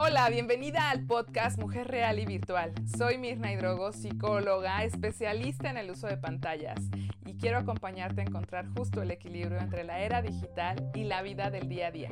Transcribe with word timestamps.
Hola, 0.00 0.30
bienvenida 0.30 0.90
al 0.90 1.04
podcast 1.06 1.58
Mujer 1.58 1.88
Real 1.88 2.20
y 2.20 2.24
Virtual. 2.24 2.72
Soy 2.96 3.18
Mirna 3.18 3.52
Hidrogo, 3.52 3.90
psicóloga, 3.90 4.84
especialista 4.84 5.70
en 5.70 5.76
el 5.76 5.90
uso 5.90 6.06
de 6.06 6.16
pantallas 6.16 6.78
y 7.26 7.36
quiero 7.36 7.58
acompañarte 7.58 8.20
a 8.20 8.24
encontrar 8.24 8.68
justo 8.76 9.02
el 9.02 9.10
equilibrio 9.10 9.58
entre 9.58 9.82
la 9.82 9.98
era 9.98 10.22
digital 10.22 10.88
y 10.94 11.02
la 11.02 11.22
vida 11.22 11.50
del 11.50 11.68
día 11.68 11.88
a 11.88 11.90
día. 11.90 12.10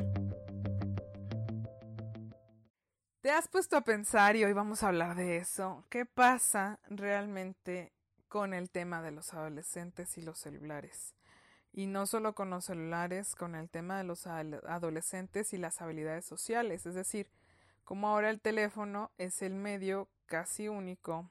¿Te 3.20 3.30
has 3.30 3.46
puesto 3.46 3.76
a 3.76 3.82
pensar 3.82 4.34
y 4.34 4.42
hoy 4.42 4.52
vamos 4.52 4.82
a 4.82 4.88
hablar 4.88 5.14
de 5.14 5.36
eso? 5.36 5.84
¿Qué 5.88 6.06
pasa 6.06 6.80
realmente 6.90 7.92
con 8.26 8.52
el 8.52 8.68
tema 8.68 9.00
de 9.00 9.12
los 9.12 9.32
adolescentes 9.32 10.18
y 10.18 10.22
los 10.22 10.40
celulares? 10.40 11.14
Y 11.72 11.86
no 11.86 12.06
solo 12.06 12.34
con 12.34 12.50
los 12.50 12.64
celulares, 12.64 13.36
con 13.36 13.54
el 13.54 13.70
tema 13.70 13.96
de 13.96 14.04
los 14.04 14.26
adolescentes 14.26 15.52
y 15.52 15.56
las 15.56 15.80
habilidades 15.80 16.24
sociales, 16.24 16.84
es 16.84 16.94
decir, 16.96 17.30
como 17.86 18.08
ahora 18.08 18.30
el 18.30 18.40
teléfono 18.40 19.12
es 19.16 19.42
el 19.42 19.54
medio 19.54 20.08
casi 20.26 20.66
único, 20.68 21.30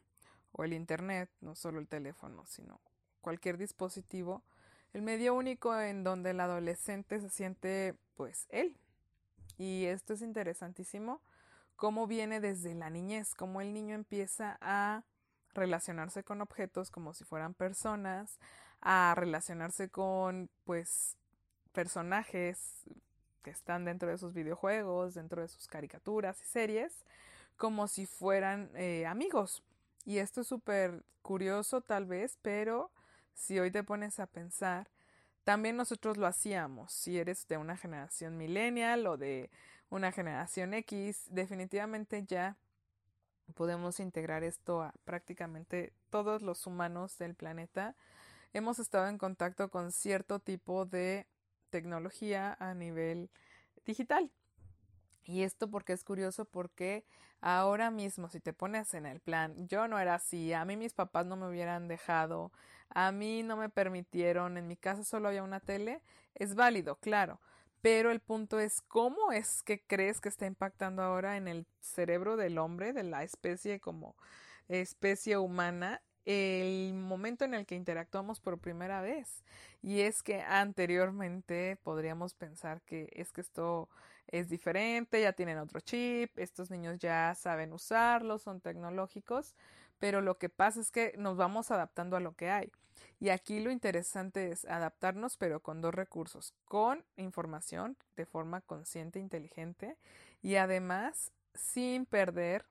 o 0.53 0.63
el 0.63 0.71
Internet, 0.71 1.29
no 1.41 1.53
solo 1.53 1.79
el 1.79 1.87
teléfono, 1.87 2.45
sino 2.45 2.79
cualquier 3.19 3.57
dispositivo, 3.57 4.41
el 4.93 5.01
medio 5.01 5.35
único 5.35 5.77
en 5.77 6.05
donde 6.05 6.29
el 6.29 6.39
adolescente 6.39 7.19
se 7.19 7.29
siente 7.29 7.93
pues 8.15 8.47
él. 8.49 8.77
Y 9.57 9.83
esto 9.85 10.13
es 10.13 10.21
interesantísimo, 10.21 11.21
cómo 11.75 12.07
viene 12.07 12.39
desde 12.39 12.73
la 12.73 12.89
niñez, 12.89 13.35
cómo 13.35 13.59
el 13.59 13.73
niño 13.73 13.93
empieza 13.93 14.57
a 14.61 15.03
relacionarse 15.53 16.23
con 16.23 16.41
objetos 16.41 16.89
como 16.89 17.13
si 17.13 17.25
fueran 17.25 17.53
personas, 17.53 18.39
a 18.79 19.13
relacionarse 19.17 19.89
con 19.89 20.49
pues 20.63 21.17
personajes 21.73 22.85
que 23.45 23.51
están 23.51 23.85
dentro 23.85 24.09
de 24.09 24.17
sus 24.17 24.33
videojuegos, 24.33 25.13
dentro 25.13 25.43
de 25.43 25.47
sus 25.47 25.67
caricaturas 25.67 26.41
y 26.41 26.45
series, 26.45 27.05
como 27.57 27.87
si 27.87 28.07
fueran 28.07 28.71
eh, 28.73 29.05
amigos. 29.05 29.61
Y 30.03 30.17
esto 30.17 30.41
es 30.41 30.47
súper 30.47 31.03
curioso 31.21 31.81
tal 31.81 32.07
vez, 32.07 32.39
pero 32.41 32.89
si 33.35 33.59
hoy 33.59 33.69
te 33.69 33.83
pones 33.83 34.19
a 34.19 34.25
pensar, 34.25 34.89
también 35.43 35.75
nosotros 35.75 36.17
lo 36.17 36.25
hacíamos. 36.25 36.91
Si 36.91 37.19
eres 37.19 37.47
de 37.47 37.57
una 37.57 37.77
generación 37.77 38.35
millennial 38.35 39.05
o 39.05 39.15
de 39.15 39.51
una 39.91 40.11
generación 40.11 40.73
X, 40.73 41.27
definitivamente 41.29 42.23
ya 42.25 42.57
podemos 43.53 43.99
integrar 43.99 44.43
esto 44.43 44.81
a 44.81 44.91
prácticamente 45.03 45.93
todos 46.09 46.41
los 46.41 46.65
humanos 46.65 47.19
del 47.19 47.35
planeta. 47.35 47.95
Hemos 48.53 48.79
estado 48.79 49.07
en 49.07 49.19
contacto 49.19 49.69
con 49.69 49.91
cierto 49.91 50.39
tipo 50.39 50.87
de 50.87 51.27
tecnología 51.69 52.55
a 52.59 52.73
nivel 52.73 53.29
digital. 53.85 54.31
Y 55.23 55.43
esto 55.43 55.69
porque 55.69 55.93
es 55.93 56.03
curioso 56.03 56.45
porque 56.45 57.05
ahora 57.41 57.91
mismo 57.91 58.29
si 58.29 58.39
te 58.39 58.53
pones 58.53 58.93
en 58.93 59.05
el 59.05 59.19
plan, 59.19 59.67
yo 59.67 59.87
no 59.87 59.99
era 59.99 60.15
así, 60.15 60.53
a 60.53 60.65
mí 60.65 60.77
mis 60.77 60.93
papás 60.93 61.25
no 61.25 61.35
me 61.35 61.47
hubieran 61.47 61.87
dejado, 61.87 62.51
a 62.89 63.11
mí 63.11 63.43
no 63.43 63.57
me 63.57 63.69
permitieron, 63.69 64.57
en 64.57 64.67
mi 64.67 64.77
casa 64.77 65.03
solo 65.03 65.27
había 65.27 65.43
una 65.43 65.59
tele, 65.59 66.01
es 66.35 66.55
válido, 66.55 66.97
claro, 66.97 67.41
pero 67.81 68.11
el 68.11 68.19
punto 68.19 68.59
es 68.59 68.81
cómo 68.81 69.31
es 69.31 69.63
que 69.63 69.79
crees 69.79 70.21
que 70.21 70.29
está 70.29 70.45
impactando 70.45 71.01
ahora 71.01 71.37
en 71.37 71.47
el 71.47 71.67
cerebro 71.81 72.35
del 72.35 72.57
hombre, 72.57 72.93
de 72.93 73.03
la 73.03 73.23
especie 73.23 73.79
como 73.79 74.15
especie 74.67 75.37
humana, 75.37 76.01
el 76.25 76.93
momento 76.93 77.45
en 77.45 77.53
el 77.53 77.65
que 77.65 77.75
interactuamos 77.75 78.39
por 78.39 78.59
primera 78.59 79.01
vez. 79.01 79.43
Y 79.81 80.01
es 80.01 80.23
que 80.23 80.41
anteriormente 80.41 81.77
podríamos 81.83 82.33
pensar 82.33 82.81
que 82.81 83.09
es 83.13 83.31
que 83.31 83.41
esto 83.41 83.89
es 84.27 84.49
diferente, 84.49 85.21
ya 85.21 85.33
tienen 85.33 85.59
otro 85.59 85.79
chip, 85.79 86.37
estos 86.37 86.71
niños 86.71 86.99
ya 86.99 87.35
saben 87.35 87.73
usarlo, 87.73 88.39
son 88.39 88.59
tecnológicos, 88.59 89.55
pero 89.99 90.21
lo 90.21 90.37
que 90.37 90.49
pasa 90.49 90.81
es 90.81 90.91
que 90.91 91.13
nos 91.17 91.37
vamos 91.37 91.71
adaptando 91.71 92.17
a 92.17 92.19
lo 92.19 92.33
que 92.35 92.49
hay. 92.49 92.71
Y 93.19 93.29
aquí 93.29 93.59
lo 93.59 93.71
interesante 93.71 94.51
es 94.51 94.65
adaptarnos, 94.65 95.37
pero 95.37 95.61
con 95.61 95.81
dos 95.81 95.93
recursos, 95.93 96.53
con 96.65 97.03
información 97.17 97.97
de 98.15 98.25
forma 98.25 98.61
consciente, 98.61 99.19
inteligente, 99.19 99.97
y 100.41 100.55
además 100.55 101.31
sin 101.53 102.05
perder 102.05 102.65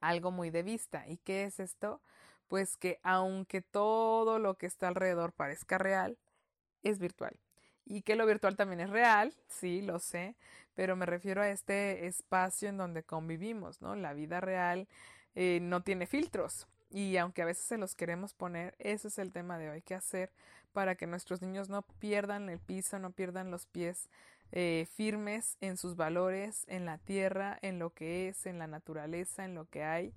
algo 0.00 0.30
muy 0.30 0.50
de 0.50 0.62
vista. 0.62 1.06
¿Y 1.06 1.18
qué 1.18 1.44
es 1.44 1.60
esto? 1.60 2.00
Pues 2.50 2.76
que 2.76 2.98
aunque 3.04 3.62
todo 3.62 4.40
lo 4.40 4.58
que 4.58 4.66
está 4.66 4.88
alrededor 4.88 5.32
parezca 5.32 5.78
real, 5.78 6.18
es 6.82 6.98
virtual. 6.98 7.38
Y 7.84 8.02
que 8.02 8.16
lo 8.16 8.26
virtual 8.26 8.56
también 8.56 8.80
es 8.80 8.90
real, 8.90 9.32
sí, 9.46 9.82
lo 9.82 10.00
sé, 10.00 10.34
pero 10.74 10.96
me 10.96 11.06
refiero 11.06 11.42
a 11.42 11.48
este 11.48 12.08
espacio 12.08 12.68
en 12.68 12.76
donde 12.76 13.04
convivimos, 13.04 13.80
¿no? 13.80 13.94
La 13.94 14.14
vida 14.14 14.40
real 14.40 14.88
eh, 15.36 15.60
no 15.62 15.84
tiene 15.84 16.08
filtros. 16.08 16.66
Y 16.90 17.18
aunque 17.18 17.42
a 17.42 17.44
veces 17.44 17.66
se 17.66 17.78
los 17.78 17.94
queremos 17.94 18.34
poner, 18.34 18.74
ese 18.80 19.06
es 19.06 19.18
el 19.20 19.30
tema 19.30 19.56
de 19.56 19.70
hoy, 19.70 19.82
qué 19.82 19.94
hacer 19.94 20.32
para 20.72 20.96
que 20.96 21.06
nuestros 21.06 21.42
niños 21.42 21.68
no 21.68 21.82
pierdan 22.00 22.48
el 22.48 22.58
piso, 22.58 22.98
no 22.98 23.12
pierdan 23.12 23.52
los 23.52 23.66
pies 23.66 24.08
eh, 24.50 24.88
firmes 24.96 25.56
en 25.60 25.76
sus 25.76 25.94
valores, 25.94 26.64
en 26.66 26.84
la 26.84 26.98
tierra, 26.98 27.60
en 27.62 27.78
lo 27.78 27.90
que 27.90 28.28
es, 28.28 28.44
en 28.46 28.58
la 28.58 28.66
naturaleza, 28.66 29.44
en 29.44 29.54
lo 29.54 29.66
que 29.66 29.84
hay, 29.84 30.12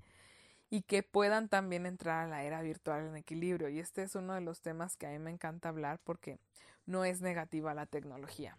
y 0.73 0.81
que 0.81 1.03
puedan 1.03 1.49
también 1.49 1.85
entrar 1.85 2.25
a 2.25 2.27
la 2.27 2.43
era 2.43 2.63
virtual 2.63 3.05
en 3.05 3.15
equilibrio. 3.15 3.69
Y 3.69 3.77
este 3.77 4.01
es 4.01 4.15
uno 4.15 4.33
de 4.33 4.41
los 4.41 4.59
temas 4.61 4.97
que 4.97 5.05
a 5.05 5.11
mí 5.11 5.19
me 5.19 5.29
encanta 5.29 5.69
hablar 5.69 5.99
porque 6.03 6.39
no 6.87 7.05
es 7.05 7.21
negativa 7.21 7.75
la 7.75 7.85
tecnología, 7.85 8.57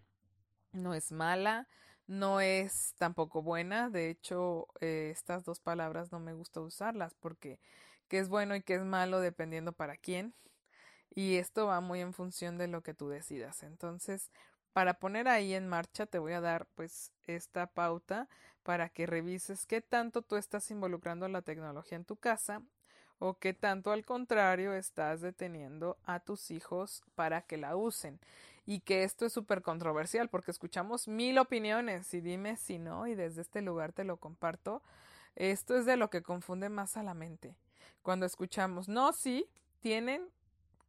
no 0.71 0.95
es 0.95 1.11
mala, 1.11 1.67
no 2.07 2.41
es 2.41 2.95
tampoco 2.99 3.43
buena. 3.43 3.91
De 3.91 4.11
hecho, 4.11 4.69
eh, 4.81 5.11
estas 5.13 5.45
dos 5.45 5.59
palabras 5.59 6.13
no 6.13 6.21
me 6.21 6.35
gusta 6.35 6.61
usarlas 6.61 7.15
porque 7.15 7.59
qué 8.07 8.21
es 8.21 8.29
bueno 8.29 8.55
y 8.55 8.63
qué 8.63 8.77
es 8.77 8.85
malo 8.85 9.19
dependiendo 9.19 9.73
para 9.73 9.97
quién. 9.97 10.35
Y 11.17 11.35
esto 11.39 11.67
va 11.67 11.81
muy 11.81 12.01
en 12.01 12.13
función 12.13 12.59
de 12.59 12.69
lo 12.69 12.85
que 12.85 12.95
tú 12.95 13.09
decidas. 13.09 13.65
Entonces, 13.65 14.31
para 14.75 14.95
poner 14.95 15.29
ahí 15.29 15.55
en 15.55 15.69
marcha 15.69 16.05
te 16.05 16.19
voy 16.19 16.33
a 16.33 16.41
dar 16.41 16.67
pues 16.75 17.13
esta 17.29 17.69
pauta 17.69 18.29
para 18.65 18.89
que 18.89 19.07
revises 19.07 19.67
qué 19.67 19.81
tanto 19.81 20.21
tú 20.21 20.35
estás 20.35 20.69
involucrando 20.73 21.29
la 21.29 21.43
tecnología 21.43 21.97
en 21.97 22.05
tu 22.05 22.17
casa 22.17 22.61
o 23.21 23.39
qué 23.39 23.55
tanto 23.55 23.93
al 23.93 24.05
contrario 24.05 24.75
estás 24.75 25.21
deteniendo 25.21 25.97
a 26.05 26.19
tus 26.19 26.51
hijos 26.51 27.05
para 27.15 27.43
que 27.43 27.57
la 27.57 27.77
usen. 27.77 28.19
Y 28.67 28.81
que 28.81 29.05
esto 29.05 29.27
es 29.27 29.33
súper 29.33 29.63
controversial 29.63 30.29
porque 30.29 30.51
escuchamos 30.51 31.07
mil 31.07 31.39
opiniones 31.39 32.13
y 32.13 32.21
dime 32.21 32.57
si 32.57 32.79
no 32.79 33.07
y 33.07 33.15
desde 33.15 33.43
este 33.43 33.63
lugar 33.63 33.93
te 33.93 34.03
lo 34.03 34.17
comparto. 34.17 34.83
Esto 35.37 35.77
es 35.77 35.87
de 35.87 35.97
lo 35.97 36.11
que 36.11 36.23
confunde 36.23 36.69
más 36.69 36.97
a 36.97 37.05
la 37.05 37.15
mente. 37.15 37.55
Cuando 38.03 38.27
escuchamos, 38.27 38.89
no, 38.89 39.13
sí, 39.13 39.47
tienen 39.81 40.29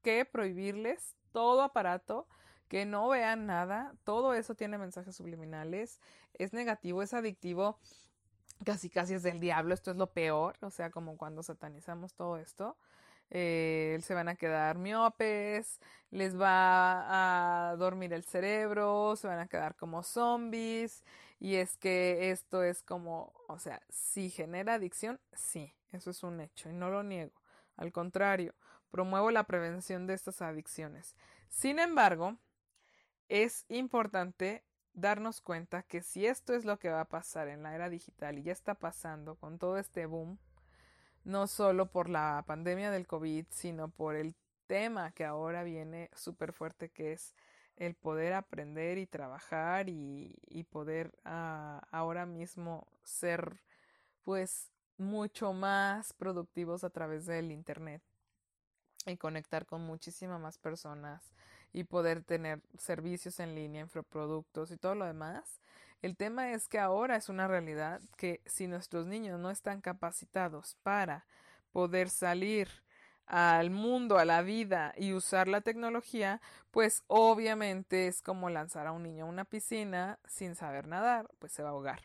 que 0.01 0.25
prohibirles 0.25 1.15
todo 1.31 1.61
aparato 1.61 2.27
que 2.67 2.85
no 2.85 3.09
vean 3.09 3.45
nada, 3.45 3.93
todo 4.03 4.33
eso 4.33 4.55
tiene 4.55 4.77
mensajes 4.77 5.15
subliminales, 5.15 5.99
es 6.33 6.53
negativo, 6.53 7.01
es 7.03 7.13
adictivo, 7.13 7.79
casi 8.65 8.89
casi 8.89 9.13
es 9.15 9.23
del 9.23 9.39
diablo, 9.39 9.73
esto 9.73 9.91
es 9.91 9.97
lo 9.97 10.11
peor, 10.11 10.57
o 10.61 10.71
sea, 10.71 10.89
como 10.89 11.17
cuando 11.17 11.43
satanizamos 11.43 12.13
todo 12.13 12.37
esto. 12.37 12.77
Eh, 13.31 13.97
se 14.03 14.13
van 14.13 14.29
a 14.29 14.35
quedar 14.35 14.77
miopes, 14.77 15.79
les 16.11 16.39
va 16.39 17.71
a 17.71 17.75
dormir 17.75 18.13
el 18.13 18.23
cerebro, 18.23 19.15
se 19.15 19.27
van 19.27 19.39
a 19.39 19.47
quedar 19.47 19.75
como 19.75 20.03
zombies 20.03 21.03
y 21.39 21.55
es 21.55 21.75
que 21.77 22.31
esto 22.31 22.63
es 22.63 22.83
como, 22.83 23.33
o 23.47 23.59
sea, 23.59 23.81
si 23.89 24.29
genera 24.29 24.75
adicción, 24.75 25.19
sí, 25.33 25.73
eso 25.91 26.11
es 26.11 26.23
un 26.23 26.39
hecho 26.39 26.69
y 26.69 26.73
no 26.73 26.89
lo 26.89 27.03
niego. 27.03 27.33
Al 27.77 27.91
contrario, 27.91 28.53
promuevo 28.91 29.31
la 29.31 29.43
prevención 29.43 30.07
de 30.07 30.13
estas 30.13 30.41
adicciones. 30.41 31.15
Sin 31.49 31.79
embargo, 31.79 32.37
es 33.29 33.65
importante 33.69 34.63
darnos 34.93 35.41
cuenta 35.41 35.83
que 35.83 36.01
si 36.01 36.25
esto 36.25 36.53
es 36.53 36.65
lo 36.65 36.79
que 36.79 36.89
va 36.89 37.01
a 37.01 37.09
pasar 37.09 37.47
en 37.47 37.63
la 37.63 37.75
era 37.75 37.89
digital 37.89 38.37
y 38.37 38.43
ya 38.43 38.53
está 38.53 38.75
pasando 38.75 39.35
con 39.35 39.59
todo 39.59 39.77
este 39.77 40.05
boom, 40.05 40.39
no 41.23 41.47
solo 41.47 41.91
por 41.91 42.09
la 42.09 42.43
pandemia 42.47 42.91
del 42.91 43.07
COVID, 43.07 43.45
sino 43.49 43.89
por 43.89 44.15
el 44.15 44.35
tema 44.67 45.11
que 45.11 45.25
ahora 45.25 45.63
viene 45.63 46.09
súper 46.13 46.53
fuerte, 46.53 46.89
que 46.89 47.13
es 47.13 47.35
el 47.77 47.93
poder 47.95 48.33
aprender 48.33 48.97
y 48.97 49.05
trabajar 49.05 49.89
y, 49.89 50.65
poder 50.71 51.11
uh, 51.25 51.79
ahora 51.91 52.25
mismo 52.25 52.87
ser 53.03 53.61
pues 54.23 54.71
mucho 54.97 55.53
más 55.53 56.13
productivos 56.13 56.83
a 56.83 56.89
través 56.89 57.25
del 57.25 57.51
Internet 57.51 58.01
y 59.05 59.17
conectar 59.17 59.65
con 59.65 59.81
muchísimas 59.81 60.39
más 60.39 60.57
personas 60.57 61.33
y 61.73 61.83
poder 61.83 62.23
tener 62.23 62.61
servicios 62.77 63.39
en 63.39 63.55
línea, 63.55 63.81
infoproductos 63.81 64.71
y 64.71 64.77
todo 64.77 64.95
lo 64.95 65.05
demás. 65.05 65.59
El 66.01 66.15
tema 66.15 66.51
es 66.51 66.67
que 66.67 66.79
ahora 66.79 67.15
es 67.15 67.29
una 67.29 67.47
realidad 67.47 68.01
que 68.17 68.41
si 68.45 68.67
nuestros 68.67 69.07
niños 69.07 69.39
no 69.39 69.49
están 69.49 69.81
capacitados 69.81 70.77
para 70.83 71.25
poder 71.71 72.09
salir 72.09 72.69
al 73.25 73.71
mundo, 73.71 74.17
a 74.17 74.25
la 74.25 74.41
vida 74.41 74.93
y 74.97 75.13
usar 75.13 75.47
la 75.47 75.61
tecnología, 75.61 76.41
pues 76.71 77.03
obviamente 77.07 78.07
es 78.07 78.21
como 78.21 78.49
lanzar 78.49 78.87
a 78.87 78.91
un 78.91 79.03
niño 79.03 79.25
a 79.25 79.29
una 79.29 79.45
piscina 79.45 80.19
sin 80.27 80.55
saber 80.55 80.87
nadar, 80.87 81.27
pues 81.39 81.51
se 81.51 81.63
va 81.63 81.69
a 81.69 81.71
ahogar. 81.71 82.01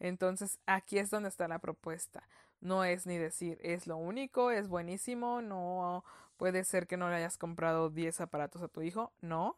Entonces, 0.00 0.58
aquí 0.66 0.98
es 0.98 1.10
donde 1.10 1.28
está 1.28 1.48
la 1.48 1.58
propuesta. 1.58 2.28
No 2.60 2.84
es 2.84 3.06
ni 3.06 3.18
decir, 3.18 3.58
es 3.62 3.86
lo 3.86 3.96
único, 3.96 4.50
es 4.50 4.68
buenísimo, 4.68 5.42
no 5.42 6.04
puede 6.38 6.64
ser 6.64 6.86
que 6.86 6.96
no 6.96 7.10
le 7.10 7.16
hayas 7.16 7.36
comprado 7.36 7.90
10 7.90 8.22
aparatos 8.22 8.62
a 8.62 8.68
tu 8.68 8.80
hijo, 8.80 9.12
no. 9.20 9.56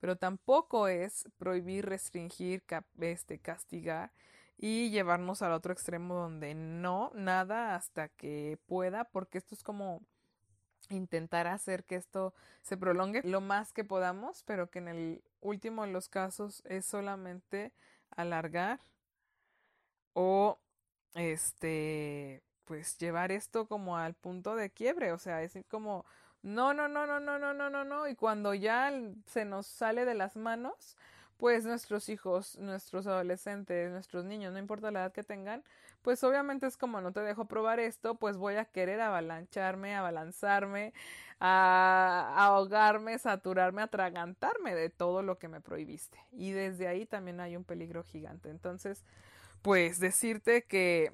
Pero 0.00 0.16
tampoco 0.16 0.88
es 0.88 1.28
prohibir, 1.38 1.86
restringir, 1.86 2.62
este, 3.00 3.38
castigar 3.38 4.12
y 4.56 4.90
llevarnos 4.90 5.42
al 5.42 5.52
otro 5.52 5.72
extremo 5.72 6.14
donde 6.14 6.54
no, 6.54 7.10
nada 7.14 7.74
hasta 7.74 8.08
que 8.08 8.58
pueda, 8.66 9.04
porque 9.04 9.38
esto 9.38 9.54
es 9.54 9.62
como 9.62 10.02
intentar 10.90 11.46
hacer 11.46 11.84
que 11.84 11.96
esto 11.96 12.34
se 12.62 12.76
prolongue 12.76 13.22
lo 13.24 13.40
más 13.40 13.72
que 13.72 13.84
podamos, 13.84 14.42
pero 14.44 14.70
que 14.70 14.78
en 14.78 14.88
el 14.88 15.24
último 15.40 15.84
de 15.84 15.92
los 15.92 16.08
casos 16.08 16.62
es 16.66 16.86
solamente 16.86 17.72
alargar 18.10 18.80
o 20.12 20.58
este 21.14 22.42
pues 22.64 22.98
llevar 22.98 23.32
esto 23.32 23.66
como 23.66 23.96
al 23.96 24.14
punto 24.14 24.56
de 24.56 24.70
quiebre, 24.70 25.12
o 25.12 25.18
sea, 25.18 25.42
es 25.42 25.56
como 25.68 26.04
no, 26.42 26.74
no, 26.74 26.88
no, 26.88 27.06
no, 27.06 27.20
no, 27.20 27.38
no, 27.38 27.54
no, 27.54 27.70
no, 27.70 27.84
no, 27.84 28.08
y 28.08 28.14
cuando 28.14 28.54
ya 28.54 28.92
se 29.26 29.44
nos 29.44 29.66
sale 29.66 30.04
de 30.04 30.14
las 30.14 30.36
manos, 30.36 30.96
pues 31.38 31.64
nuestros 31.64 32.08
hijos, 32.08 32.58
nuestros 32.58 33.06
adolescentes, 33.06 33.90
nuestros 33.90 34.24
niños, 34.24 34.52
no 34.52 34.58
importa 34.58 34.90
la 34.90 35.00
edad 35.00 35.12
que 35.12 35.22
tengan, 35.22 35.64
pues 36.02 36.22
obviamente 36.22 36.66
es 36.66 36.76
como 36.76 37.00
no 37.00 37.12
te 37.12 37.20
dejo 37.20 37.46
probar 37.46 37.80
esto, 37.80 38.14
pues 38.16 38.36
voy 38.36 38.56
a 38.56 38.66
querer 38.66 39.00
avalancharme, 39.00 39.94
abalanzarme, 39.94 40.92
a 41.40 42.34
ahogarme, 42.36 43.18
saturarme, 43.18 43.82
atragantarme 43.82 44.74
de 44.74 44.90
todo 44.90 45.22
lo 45.22 45.38
que 45.38 45.48
me 45.48 45.62
prohibiste. 45.62 46.18
Y 46.30 46.52
desde 46.52 46.88
ahí 46.88 47.06
también 47.06 47.40
hay 47.40 47.56
un 47.56 47.64
peligro 47.64 48.04
gigante. 48.04 48.50
Entonces, 48.50 49.02
pues 49.62 49.98
decirte 49.98 50.64
que 50.64 51.12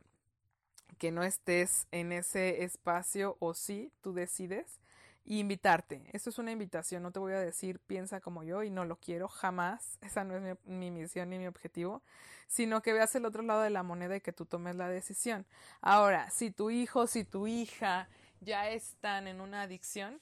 que 0.98 1.10
no 1.10 1.22
estés 1.22 1.86
en 1.90 2.12
ese 2.12 2.64
espacio 2.64 3.36
o 3.40 3.54
sí, 3.54 3.92
tú 4.00 4.12
decides 4.12 4.80
y 5.24 5.38
invitarte. 5.38 6.02
Esto 6.12 6.30
es 6.30 6.38
una 6.38 6.52
invitación, 6.52 7.02
no 7.02 7.12
te 7.12 7.18
voy 7.18 7.32
a 7.32 7.40
decir 7.40 7.78
piensa 7.80 8.20
como 8.20 8.42
yo 8.42 8.62
y 8.62 8.70
no 8.70 8.84
lo 8.84 8.96
quiero 8.96 9.28
jamás, 9.28 9.98
esa 10.02 10.24
no 10.24 10.36
es 10.36 10.58
mi, 10.64 10.90
misión 10.90 11.30
ni 11.30 11.38
mi 11.38 11.46
objetivo, 11.46 12.02
sino 12.48 12.82
que 12.82 12.92
veas 12.92 13.14
el 13.14 13.24
otro 13.24 13.42
lado 13.42 13.62
de 13.62 13.70
la 13.70 13.82
moneda 13.82 14.16
y 14.16 14.20
que 14.20 14.32
tú 14.32 14.46
tomes 14.46 14.76
la 14.76 14.88
decisión. 14.88 15.46
Ahora, 15.80 16.30
si 16.30 16.50
tu 16.50 16.70
hijo, 16.70 17.06
si 17.06 17.24
tu 17.24 17.46
hija 17.46 18.08
ya 18.40 18.70
están 18.70 19.28
en 19.28 19.40
una 19.40 19.62
adicción, 19.62 20.20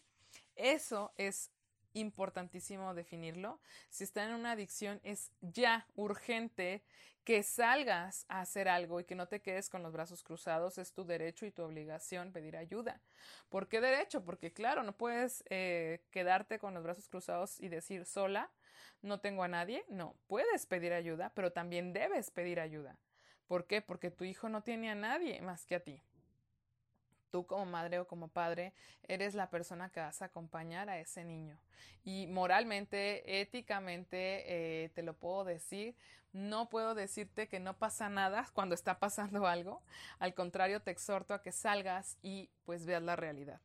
eso 0.57 1.13
es 1.17 1.51
importantísimo 2.01 2.95
definirlo. 2.95 3.61
Si 3.91 4.05
están 4.05 4.31
en 4.31 4.37
una 4.37 4.53
adicción, 4.53 5.01
es 5.05 5.33
ya 5.41 5.87
urgente 5.95 6.85
que 7.25 7.43
salgas 7.43 8.25
a 8.29 8.41
hacer 8.41 8.69
algo 8.69 9.01
y 9.01 9.05
que 9.05 9.15
no 9.15 9.29
te 9.29 9.41
quedes 9.41 9.69
con 9.69 9.83
los 9.83 9.93
brazos 9.93 10.23
cruzados. 10.23 10.79
Es 10.79 10.93
tu 10.93 11.05
derecho 11.05 11.45
y 11.45 11.51
tu 11.51 11.63
obligación 11.63 12.33
pedir 12.33 12.57
ayuda. 12.57 13.01
¿Por 13.49 13.69
qué 13.69 13.81
derecho? 13.81 14.25
Porque 14.25 14.53
claro, 14.53 14.83
no 14.83 14.97
puedes 14.97 15.45
eh, 15.51 16.05
quedarte 16.11 16.59
con 16.59 16.75
los 16.75 16.83
brazos 16.83 17.09
cruzados 17.09 17.61
y 17.61 17.69
decir 17.69 18.07
sola, 18.07 18.51
no 19.03 19.21
tengo 19.21 19.43
a 19.43 19.49
nadie. 19.49 19.85
No, 19.89 20.17
puedes 20.27 20.67
pedir 20.67 20.93
ayuda, 20.93 21.33
pero 21.35 21.53
también 21.53 21.93
debes 21.93 22.31
pedir 22.31 22.61
ayuda. 22.61 22.99
¿Por 23.47 23.67
qué? 23.67 23.83
Porque 23.83 24.11
tu 24.11 24.25
hijo 24.25 24.49
no 24.49 24.63
tiene 24.63 24.91
a 24.91 24.95
nadie 24.95 25.41
más 25.43 25.67
que 25.67 25.75
a 25.75 25.81
ti 25.81 26.03
tú 27.31 27.47
como 27.47 27.67
madre 27.67 27.99
o 27.99 28.07
como 28.07 28.29
padre 28.29 28.73
eres 29.07 29.35
la 29.35 29.51
persona 29.51 29.91
que 29.91 30.01
vas 30.01 30.23
a 30.23 30.27
acompañar 30.27 30.89
a 30.91 30.99
ese 30.99 31.25
niño. 31.25 31.59
Y 32.05 32.27
moralmente, 32.27 33.41
éticamente, 33.41 34.85
eh, 34.85 34.89
te 34.91 35.03
lo 35.03 35.15
puedo 35.15 35.45
decir, 35.45 35.95
no 36.33 36.69
puedo 36.69 36.95
decirte 36.95 37.49
que 37.49 37.61
no 37.61 37.79
pasa 37.79 38.09
nada 38.09 38.49
cuando 38.55 38.75
está 38.75 38.99
pasando 38.99 39.47
algo. 39.47 39.83
Al 40.19 40.35
contrario, 40.35 40.81
te 40.81 40.91
exhorto 40.91 41.35
a 41.35 41.43
que 41.43 41.53
salgas 41.53 42.19
y 42.23 42.51
pues 42.65 42.87
veas 42.87 43.03
la 43.03 43.17
realidad. 43.17 43.61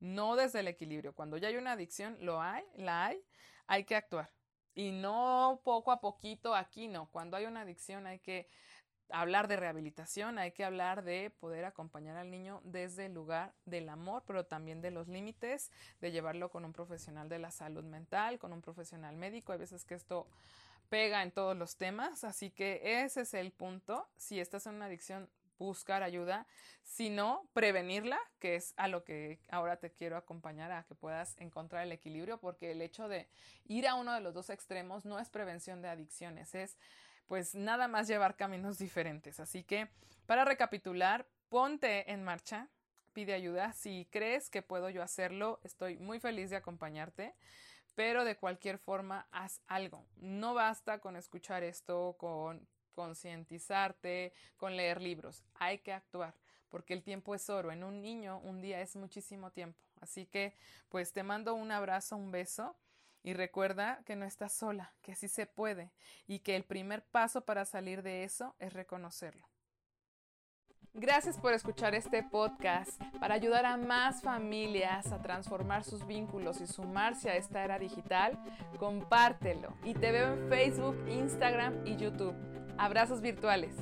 No 0.00 0.36
desde 0.36 0.60
el 0.60 0.68
equilibrio. 0.68 1.14
Cuando 1.14 1.36
ya 1.36 1.48
hay 1.48 1.56
una 1.56 1.72
adicción, 1.72 2.16
lo 2.20 2.40
hay, 2.40 2.64
la 2.74 3.06
hay, 3.06 3.22
hay 3.66 3.84
que 3.84 3.96
actuar. 3.96 4.30
Y 4.74 4.90
no 4.90 5.60
poco 5.64 5.92
a 5.92 6.00
poquito 6.00 6.54
aquí, 6.54 6.88
no. 6.88 7.06
Cuando 7.10 7.36
hay 7.36 7.46
una 7.46 7.60
adicción 7.60 8.06
hay 8.06 8.18
que 8.18 8.48
hablar 9.12 9.48
de 9.48 9.56
rehabilitación, 9.56 10.38
hay 10.38 10.52
que 10.52 10.64
hablar 10.64 11.04
de 11.04 11.30
poder 11.30 11.64
acompañar 11.64 12.16
al 12.16 12.30
niño 12.30 12.60
desde 12.64 13.06
el 13.06 13.14
lugar 13.14 13.52
del 13.66 13.88
amor, 13.88 14.22
pero 14.26 14.44
también 14.44 14.80
de 14.80 14.90
los 14.90 15.08
límites, 15.08 15.70
de 16.00 16.10
llevarlo 16.10 16.50
con 16.50 16.64
un 16.64 16.72
profesional 16.72 17.28
de 17.28 17.38
la 17.38 17.50
salud 17.50 17.84
mental, 17.84 18.38
con 18.38 18.52
un 18.52 18.62
profesional 18.62 19.16
médico. 19.16 19.52
Hay 19.52 19.58
veces 19.58 19.84
que 19.84 19.94
esto 19.94 20.26
pega 20.88 21.22
en 21.22 21.30
todos 21.30 21.56
los 21.56 21.76
temas, 21.76 22.24
así 22.24 22.50
que 22.50 23.02
ese 23.02 23.22
es 23.22 23.34
el 23.34 23.52
punto. 23.52 24.08
Si 24.16 24.40
estás 24.40 24.66
en 24.66 24.74
una 24.74 24.86
adicción, 24.86 25.28
buscar 25.58 26.02
ayuda, 26.02 26.46
si 26.82 27.08
no, 27.08 27.46
prevenirla, 27.52 28.18
que 28.38 28.56
es 28.56 28.74
a 28.76 28.88
lo 28.88 29.04
que 29.04 29.38
ahora 29.48 29.76
te 29.76 29.92
quiero 29.92 30.16
acompañar 30.16 30.72
a 30.72 30.84
que 30.84 30.94
puedas 30.94 31.36
encontrar 31.38 31.84
el 31.84 31.92
equilibrio, 31.92 32.38
porque 32.38 32.72
el 32.72 32.82
hecho 32.82 33.08
de 33.08 33.28
ir 33.66 33.86
a 33.86 33.94
uno 33.94 34.12
de 34.12 34.20
los 34.20 34.34
dos 34.34 34.50
extremos 34.50 35.04
no 35.04 35.18
es 35.18 35.30
prevención 35.30 35.80
de 35.80 35.88
adicciones, 35.88 36.54
es 36.54 36.76
pues 37.26 37.54
nada 37.54 37.88
más 37.88 38.08
llevar 38.08 38.36
caminos 38.36 38.78
diferentes. 38.78 39.40
Así 39.40 39.64
que, 39.64 39.88
para 40.26 40.44
recapitular, 40.44 41.26
ponte 41.48 42.10
en 42.10 42.24
marcha, 42.24 42.68
pide 43.12 43.34
ayuda. 43.34 43.72
Si 43.72 44.08
crees 44.10 44.50
que 44.50 44.62
puedo 44.62 44.90
yo 44.90 45.02
hacerlo, 45.02 45.60
estoy 45.62 45.98
muy 45.98 46.20
feliz 46.20 46.50
de 46.50 46.56
acompañarte. 46.56 47.34
Pero 47.94 48.24
de 48.24 48.36
cualquier 48.36 48.78
forma, 48.78 49.28
haz 49.30 49.60
algo. 49.66 50.06
No 50.16 50.54
basta 50.54 50.98
con 50.98 51.16
escuchar 51.16 51.62
esto, 51.62 52.16
con 52.18 52.66
concientizarte, 52.94 54.32
con 54.56 54.76
leer 54.76 55.00
libros. 55.00 55.44
Hay 55.54 55.78
que 55.78 55.92
actuar, 55.92 56.34
porque 56.68 56.94
el 56.94 57.02
tiempo 57.02 57.34
es 57.34 57.50
oro. 57.50 57.70
En 57.70 57.84
un 57.84 58.00
niño, 58.00 58.38
un 58.40 58.60
día 58.60 58.80
es 58.80 58.96
muchísimo 58.96 59.50
tiempo. 59.50 59.78
Así 60.00 60.26
que, 60.26 60.54
pues 60.88 61.12
te 61.12 61.22
mando 61.22 61.54
un 61.54 61.70
abrazo, 61.70 62.16
un 62.16 62.30
beso 62.30 62.76
y 63.22 63.34
recuerda 63.34 64.02
que 64.04 64.16
no 64.16 64.24
estás 64.24 64.52
sola, 64.52 64.94
que 65.02 65.14
sí 65.14 65.28
se 65.28 65.46
puede 65.46 65.92
y 66.26 66.40
que 66.40 66.56
el 66.56 66.64
primer 66.64 67.04
paso 67.04 67.44
para 67.44 67.64
salir 67.64 68.02
de 68.02 68.24
eso 68.24 68.54
es 68.58 68.72
reconocerlo. 68.72 69.48
Gracias 70.94 71.38
por 71.38 71.54
escuchar 71.54 71.94
este 71.94 72.22
podcast. 72.22 73.00
Para 73.18 73.34
ayudar 73.34 73.64
a 73.64 73.78
más 73.78 74.20
familias 74.20 75.10
a 75.10 75.22
transformar 75.22 75.84
sus 75.84 76.06
vínculos 76.06 76.60
y 76.60 76.66
sumarse 76.66 77.30
a 77.30 77.36
esta 77.36 77.64
era 77.64 77.78
digital, 77.78 78.38
compártelo. 78.78 79.74
Y 79.84 79.94
te 79.94 80.12
veo 80.12 80.34
en 80.34 80.48
Facebook, 80.50 80.96
Instagram 81.08 81.86
y 81.86 81.96
YouTube. 81.96 82.34
Abrazos 82.76 83.22
virtuales. 83.22 83.74